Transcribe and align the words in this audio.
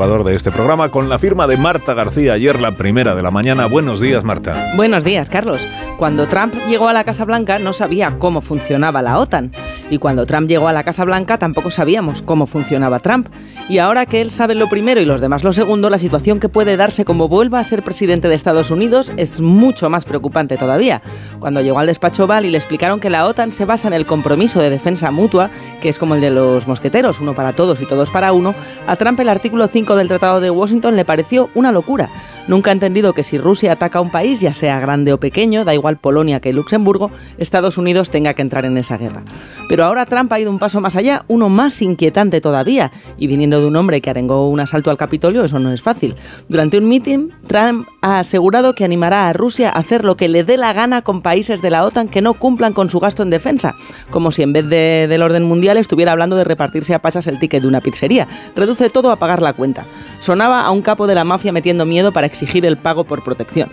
de 0.00 0.34
este 0.34 0.50
programa, 0.50 0.90
con 0.90 1.10
la 1.10 1.18
firma 1.18 1.46
de 1.46 1.58
Marta 1.58 1.92
García, 1.92 2.32
ayer 2.32 2.58
la 2.58 2.72
primera 2.72 3.14
de 3.14 3.22
la 3.22 3.30
mañana. 3.30 3.66
Buenos 3.66 4.00
días, 4.00 4.24
Marta. 4.24 4.72
Buenos 4.74 5.04
días, 5.04 5.28
Carlos. 5.28 5.68
Cuando 5.98 6.26
Trump 6.26 6.54
llegó 6.70 6.88
a 6.88 6.94
la 6.94 7.04
Casa 7.04 7.26
Blanca 7.26 7.58
no 7.58 7.74
sabía 7.74 8.16
cómo 8.18 8.40
funcionaba 8.40 9.02
la 9.02 9.18
OTAN. 9.18 9.52
Y 9.90 9.98
cuando 9.98 10.24
Trump 10.24 10.48
llegó 10.48 10.68
a 10.68 10.72
la 10.72 10.84
Casa 10.84 11.04
Blanca 11.04 11.36
tampoco 11.36 11.70
sabíamos 11.70 12.22
cómo 12.22 12.46
funcionaba 12.46 13.00
Trump. 13.00 13.28
Y 13.68 13.78
ahora 13.78 14.06
que 14.06 14.20
él 14.20 14.30
sabe 14.30 14.54
lo 14.54 14.68
primero 14.68 15.00
y 15.00 15.04
los 15.04 15.20
demás 15.20 15.44
lo 15.44 15.52
segundo, 15.52 15.90
la 15.90 15.98
situación 15.98 16.40
que 16.40 16.48
puede 16.48 16.76
darse 16.76 17.04
como 17.04 17.28
vuelva 17.28 17.58
a 17.58 17.64
ser 17.64 17.82
presidente 17.82 18.28
de 18.28 18.36
Estados 18.36 18.70
Unidos 18.70 19.12
es 19.16 19.40
mucho 19.40 19.90
más 19.90 20.04
preocupante 20.04 20.56
todavía. 20.56 21.02
Cuando 21.40 21.60
llegó 21.60 21.80
al 21.80 21.88
despacho 21.88 22.24
Oval 22.24 22.46
y 22.46 22.50
le 22.50 22.58
explicaron 22.58 23.00
que 23.00 23.10
la 23.10 23.26
OTAN 23.26 23.52
se 23.52 23.64
basa 23.64 23.88
en 23.88 23.94
el 23.94 24.06
compromiso 24.06 24.60
de 24.60 24.70
defensa 24.70 25.10
mutua, 25.10 25.50
que 25.80 25.88
es 25.88 25.98
como 25.98 26.14
el 26.14 26.20
de 26.20 26.30
los 26.30 26.68
mosqueteros, 26.68 27.20
uno 27.20 27.34
para 27.34 27.52
todos 27.52 27.80
y 27.80 27.86
todos 27.86 28.10
para 28.10 28.32
uno, 28.32 28.54
a 28.86 28.94
Trump 28.96 29.18
el 29.18 29.28
artículo 29.28 29.66
5 29.66 29.96
del 29.96 30.08
Tratado 30.08 30.40
de 30.40 30.50
Washington 30.50 30.94
le 30.94 31.04
pareció 31.04 31.50
una 31.54 31.72
locura. 31.72 32.10
Nunca 32.48 32.70
ha 32.70 32.72
entendido 32.72 33.12
que 33.12 33.22
si 33.22 33.38
Rusia 33.38 33.72
ataca 33.72 33.98
a 33.98 34.02
un 34.02 34.10
país, 34.10 34.40
ya 34.40 34.54
sea 34.54 34.80
grande 34.80 35.12
o 35.12 35.20
pequeño, 35.20 35.64
da 35.64 35.74
igual 35.74 35.98
Polonia 35.98 36.40
que 36.40 36.52
Luxemburgo, 36.52 37.10
Estados 37.38 37.78
Unidos 37.78 38.10
tenga 38.10 38.34
que 38.34 38.42
entrar 38.42 38.64
en 38.64 38.76
esa 38.76 38.98
guerra. 38.98 39.22
Pero 39.68 39.84
ahora 39.84 40.06
Trump 40.06 40.32
ha 40.32 40.40
ido 40.40 40.50
un 40.50 40.58
paso 40.58 40.80
más 40.80 40.96
allá, 40.96 41.24
uno 41.28 41.48
más 41.48 41.80
inquietante 41.82 42.40
todavía, 42.40 42.90
y 43.16 43.26
viniendo 43.26 43.60
de 43.60 43.66
un 43.66 43.76
hombre 43.76 44.00
que 44.00 44.10
arengó 44.10 44.48
un 44.48 44.60
asalto 44.60 44.90
al 44.90 44.96
Capitolio, 44.96 45.44
eso 45.44 45.58
no 45.58 45.72
es 45.72 45.82
fácil. 45.82 46.16
Durante 46.48 46.78
un 46.78 46.88
meeting, 46.88 47.28
Trump 47.46 47.86
ha 48.02 48.18
asegurado 48.18 48.74
que 48.74 48.84
animará 48.84 49.28
a 49.28 49.32
Rusia 49.32 49.68
a 49.68 49.78
hacer 49.78 50.04
lo 50.04 50.16
que 50.16 50.28
le 50.28 50.42
dé 50.42 50.56
la 50.56 50.72
gana 50.72 51.02
con 51.02 51.22
países 51.22 51.62
de 51.62 51.70
la 51.70 51.84
OTAN 51.84 52.08
que 52.08 52.22
no 52.22 52.34
cumplan 52.34 52.72
con 52.72 52.90
su 52.90 52.98
gasto 53.00 53.22
en 53.22 53.30
defensa, 53.30 53.74
como 54.10 54.32
si 54.32 54.42
en 54.42 54.52
vez 54.52 54.68
de, 54.68 55.06
del 55.08 55.22
orden 55.22 55.44
mundial 55.44 55.76
estuviera 55.76 56.12
hablando 56.12 56.36
de 56.36 56.44
repartirse 56.44 56.94
a 56.94 57.02
pasas 57.02 57.26
el 57.26 57.38
ticket 57.38 57.62
de 57.62 57.68
una 57.68 57.80
pizzería. 57.80 58.26
Reduce 58.56 58.90
todo 58.90 59.10
a 59.10 59.16
pagar 59.16 59.42
la 59.42 59.52
cuenta. 59.52 59.86
Sonaba 60.20 60.62
a 60.62 60.70
un 60.70 60.82
capo 60.82 61.06
de 61.06 61.14
la 61.14 61.24
mafia 61.24 61.52
metiendo 61.52 61.86
miedo 61.86 62.12
para 62.12 62.29
exigir 62.30 62.64
el 62.64 62.78
pago 62.78 63.04
por 63.04 63.22
protección. 63.22 63.70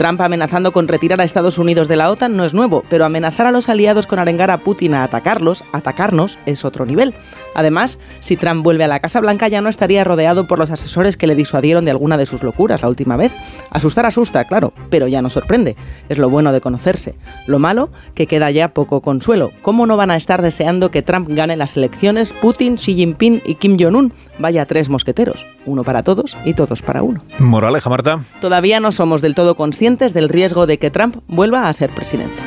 Trump 0.00 0.18
amenazando 0.22 0.72
con 0.72 0.88
retirar 0.88 1.20
a 1.20 1.24
Estados 1.24 1.58
Unidos 1.58 1.86
de 1.86 1.94
la 1.94 2.10
OTAN 2.10 2.34
no 2.34 2.46
es 2.46 2.54
nuevo, 2.54 2.82
pero 2.88 3.04
amenazar 3.04 3.46
a 3.46 3.50
los 3.50 3.68
aliados 3.68 4.06
con 4.06 4.18
arengar 4.18 4.50
a 4.50 4.64
Putin 4.64 4.94
a 4.94 5.04
atacarlos, 5.04 5.62
atacarnos, 5.72 6.38
es 6.46 6.64
otro 6.64 6.86
nivel. 6.86 7.12
Además, 7.54 7.98
si 8.20 8.38
Trump 8.38 8.64
vuelve 8.64 8.84
a 8.84 8.88
la 8.88 9.00
Casa 9.00 9.20
Blanca 9.20 9.48
ya 9.48 9.60
no 9.60 9.68
estaría 9.68 10.02
rodeado 10.02 10.46
por 10.46 10.58
los 10.58 10.70
asesores 10.70 11.18
que 11.18 11.26
le 11.26 11.34
disuadieron 11.34 11.84
de 11.84 11.90
alguna 11.90 12.16
de 12.16 12.24
sus 12.24 12.42
locuras 12.42 12.80
la 12.80 12.88
última 12.88 13.18
vez. 13.18 13.30
Asustar 13.68 14.06
asusta, 14.06 14.46
claro, 14.46 14.72
pero 14.88 15.06
ya 15.06 15.20
no 15.20 15.28
sorprende. 15.28 15.76
Es 16.08 16.16
lo 16.16 16.30
bueno 16.30 16.52
de 16.52 16.62
conocerse. 16.62 17.14
Lo 17.46 17.58
malo, 17.58 17.90
que 18.14 18.26
queda 18.26 18.50
ya 18.50 18.68
poco 18.68 19.02
consuelo. 19.02 19.50
¿Cómo 19.60 19.84
no 19.84 19.98
van 19.98 20.12
a 20.12 20.16
estar 20.16 20.40
deseando 20.40 20.90
que 20.90 21.02
Trump 21.02 21.28
gane 21.30 21.58
las 21.58 21.76
elecciones 21.76 22.32
Putin, 22.32 22.76
Xi 22.76 22.94
Jinping 22.94 23.42
y 23.44 23.56
Kim 23.56 23.76
Jong-un? 23.78 24.14
Vaya 24.38 24.64
tres 24.64 24.88
mosqueteros. 24.88 25.44
Uno 25.66 25.84
para 25.84 26.02
todos 26.02 26.38
y 26.46 26.54
todos 26.54 26.80
para 26.80 27.02
uno. 27.02 27.22
Moraleja, 27.38 27.90
Marta. 27.90 28.24
Todavía 28.40 28.80
no 28.80 28.92
somos 28.92 29.20
del 29.20 29.34
todo 29.34 29.56
del 29.98 30.28
riesgo 30.28 30.66
de 30.66 30.78
que 30.78 30.90
Trump 30.90 31.16
vuelva 31.26 31.68
a 31.68 31.72
ser 31.72 31.90
presidente. 31.90 32.40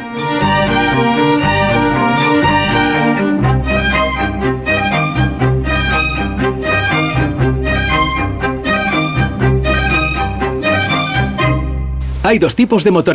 Hay 12.25 12.39
dos 12.39 12.55
tipos 12.55 12.85
de 12.85 12.91
motoristas. 12.91 13.13